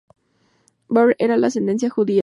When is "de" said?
1.37-1.45